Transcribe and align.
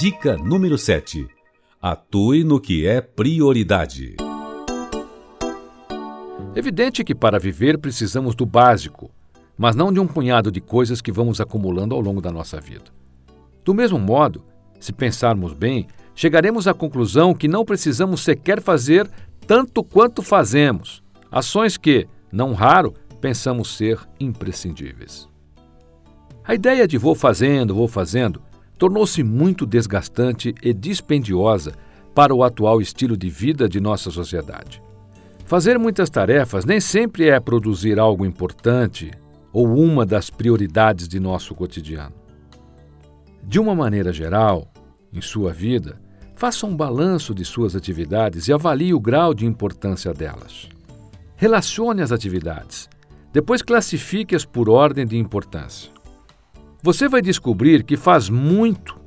Dica 0.00 0.34
número 0.34 0.78
7. 0.78 1.28
Atue 1.78 2.42
no 2.42 2.58
que 2.58 2.86
é 2.86 3.02
prioridade. 3.02 4.16
Evidente 6.56 7.04
que 7.04 7.14
para 7.14 7.38
viver 7.38 7.76
precisamos 7.76 8.34
do 8.34 8.46
básico, 8.46 9.10
mas 9.58 9.76
não 9.76 9.92
de 9.92 10.00
um 10.00 10.06
punhado 10.06 10.50
de 10.50 10.58
coisas 10.58 11.02
que 11.02 11.12
vamos 11.12 11.38
acumulando 11.38 11.94
ao 11.94 12.00
longo 12.00 12.22
da 12.22 12.32
nossa 12.32 12.58
vida. 12.58 12.86
Do 13.62 13.74
mesmo 13.74 13.98
modo, 13.98 14.42
se 14.80 14.90
pensarmos 14.90 15.52
bem, 15.52 15.86
chegaremos 16.14 16.66
à 16.66 16.72
conclusão 16.72 17.34
que 17.34 17.46
não 17.46 17.62
precisamos 17.62 18.22
sequer 18.22 18.62
fazer 18.62 19.06
tanto 19.46 19.84
quanto 19.84 20.22
fazemos, 20.22 21.02
ações 21.30 21.76
que, 21.76 22.08
não 22.32 22.54
raro, 22.54 22.94
pensamos 23.20 23.76
ser 23.76 24.00
imprescindíveis. 24.18 25.28
A 26.42 26.54
ideia 26.54 26.88
de 26.88 26.96
vou 26.96 27.14
fazendo, 27.14 27.74
vou 27.74 27.86
fazendo, 27.86 28.40
tornou-se 28.80 29.22
muito 29.22 29.66
desgastante 29.66 30.54
e 30.62 30.72
dispendiosa 30.72 31.74
para 32.14 32.34
o 32.34 32.42
atual 32.42 32.80
estilo 32.80 33.14
de 33.14 33.28
vida 33.28 33.68
de 33.68 33.78
nossa 33.78 34.10
sociedade. 34.10 34.82
Fazer 35.44 35.78
muitas 35.78 36.08
tarefas 36.08 36.64
nem 36.64 36.80
sempre 36.80 37.28
é 37.28 37.38
produzir 37.38 37.98
algo 37.98 38.24
importante 38.24 39.10
ou 39.52 39.76
uma 39.76 40.06
das 40.06 40.30
prioridades 40.30 41.06
de 41.06 41.20
nosso 41.20 41.54
cotidiano. 41.54 42.14
De 43.42 43.60
uma 43.60 43.74
maneira 43.74 44.14
geral, 44.14 44.72
em 45.12 45.20
sua 45.20 45.52
vida, 45.52 46.00
faça 46.34 46.66
um 46.66 46.74
balanço 46.74 47.34
de 47.34 47.44
suas 47.44 47.76
atividades 47.76 48.48
e 48.48 48.52
avalie 48.52 48.94
o 48.94 49.00
grau 49.00 49.34
de 49.34 49.44
importância 49.44 50.14
delas. 50.14 50.70
Relacione 51.36 52.00
as 52.00 52.12
atividades, 52.12 52.88
depois 53.30 53.60
classifique-as 53.60 54.46
por 54.46 54.70
ordem 54.70 55.06
de 55.06 55.18
importância. 55.18 55.99
Você 56.82 57.08
vai 57.08 57.20
descobrir 57.20 57.84
que 57.84 57.96
faz 57.96 58.30
muito 58.30 58.98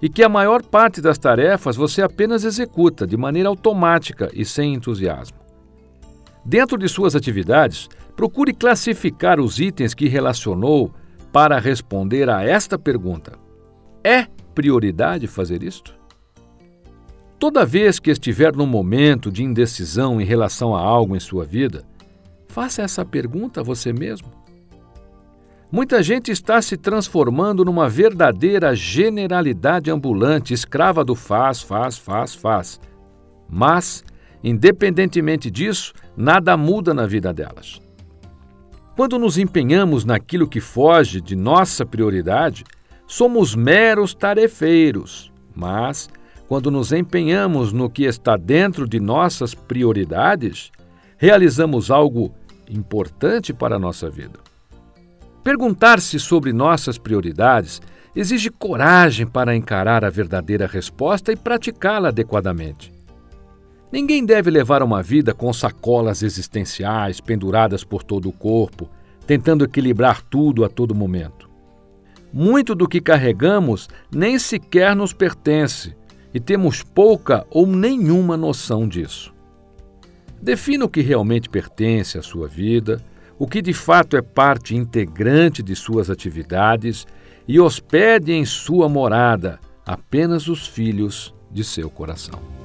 e 0.00 0.08
que 0.08 0.22
a 0.22 0.28
maior 0.28 0.62
parte 0.62 1.00
das 1.00 1.18
tarefas 1.18 1.76
você 1.76 2.02
apenas 2.02 2.44
executa 2.44 3.06
de 3.06 3.16
maneira 3.16 3.48
automática 3.48 4.30
e 4.32 4.44
sem 4.44 4.74
entusiasmo. 4.74 5.38
Dentro 6.44 6.76
de 6.76 6.88
suas 6.88 7.16
atividades, 7.16 7.88
procure 8.14 8.52
classificar 8.52 9.40
os 9.40 9.58
itens 9.58 9.94
que 9.94 10.08
relacionou 10.08 10.92
para 11.32 11.58
responder 11.58 12.28
a 12.30 12.44
esta 12.44 12.78
pergunta: 12.78 13.32
É 14.04 14.26
prioridade 14.54 15.26
fazer 15.26 15.62
isto? 15.62 15.94
Toda 17.38 17.66
vez 17.66 17.98
que 17.98 18.10
estiver 18.10 18.54
num 18.54 18.66
momento 18.66 19.32
de 19.32 19.42
indecisão 19.42 20.20
em 20.20 20.24
relação 20.24 20.76
a 20.76 20.80
algo 20.80 21.16
em 21.16 21.20
sua 21.20 21.44
vida, 21.44 21.84
faça 22.48 22.82
essa 22.82 23.04
pergunta 23.04 23.60
a 23.60 23.64
você 23.64 23.92
mesmo. 23.92 24.43
Muita 25.74 26.04
gente 26.04 26.30
está 26.30 26.62
se 26.62 26.76
transformando 26.76 27.64
numa 27.64 27.88
verdadeira 27.88 28.76
generalidade 28.76 29.90
ambulante, 29.90 30.54
escrava 30.54 31.04
do 31.04 31.16
faz, 31.16 31.62
faz, 31.62 31.98
faz, 31.98 32.32
faz. 32.32 32.80
Mas, 33.50 34.04
independentemente 34.40 35.50
disso, 35.50 35.92
nada 36.16 36.56
muda 36.56 36.94
na 36.94 37.06
vida 37.06 37.34
delas. 37.34 37.80
Quando 38.94 39.18
nos 39.18 39.36
empenhamos 39.36 40.04
naquilo 40.04 40.46
que 40.46 40.60
foge 40.60 41.20
de 41.20 41.34
nossa 41.34 41.84
prioridade, 41.84 42.62
somos 43.04 43.56
meros 43.56 44.14
tarefeiros, 44.14 45.32
mas, 45.56 46.08
quando 46.46 46.70
nos 46.70 46.92
empenhamos 46.92 47.72
no 47.72 47.90
que 47.90 48.04
está 48.04 48.36
dentro 48.36 48.86
de 48.86 49.00
nossas 49.00 49.56
prioridades, 49.56 50.70
realizamos 51.16 51.90
algo 51.90 52.32
importante 52.70 53.52
para 53.52 53.74
a 53.74 53.80
nossa 53.80 54.08
vida. 54.08 54.53
Perguntar-se 55.44 56.18
sobre 56.18 56.54
nossas 56.54 56.96
prioridades 56.96 57.82
exige 58.16 58.48
coragem 58.48 59.26
para 59.26 59.54
encarar 59.54 60.02
a 60.02 60.08
verdadeira 60.08 60.66
resposta 60.66 61.30
e 61.30 61.36
praticá-la 61.36 62.08
adequadamente. 62.08 62.90
Ninguém 63.92 64.24
deve 64.24 64.50
levar 64.50 64.82
uma 64.82 65.02
vida 65.02 65.34
com 65.34 65.52
sacolas 65.52 66.22
existenciais 66.22 67.20
penduradas 67.20 67.84
por 67.84 68.02
todo 68.02 68.26
o 68.26 68.32
corpo, 68.32 68.88
tentando 69.26 69.64
equilibrar 69.64 70.22
tudo 70.22 70.64
a 70.64 70.68
todo 70.68 70.94
momento. 70.94 71.48
Muito 72.32 72.74
do 72.74 72.88
que 72.88 73.00
carregamos 73.00 73.88
nem 74.10 74.38
sequer 74.38 74.96
nos 74.96 75.12
pertence 75.12 75.94
e 76.32 76.40
temos 76.40 76.82
pouca 76.82 77.46
ou 77.50 77.66
nenhuma 77.66 78.36
noção 78.36 78.88
disso. 78.88 79.32
Defina 80.40 80.86
o 80.86 80.88
que 80.88 81.02
realmente 81.02 81.48
pertence 81.48 82.18
à 82.18 82.22
sua 82.22 82.48
vida, 82.48 83.00
o 83.38 83.46
que 83.46 83.60
de 83.60 83.72
fato 83.72 84.16
é 84.16 84.22
parte 84.22 84.76
integrante 84.76 85.62
de 85.62 85.74
suas 85.74 86.10
atividades 86.10 87.06
e 87.46 87.60
hospede 87.60 88.32
em 88.32 88.44
sua 88.44 88.88
morada 88.88 89.58
apenas 89.84 90.48
os 90.48 90.66
filhos 90.66 91.34
de 91.50 91.62
seu 91.62 91.90
coração. 91.90 92.63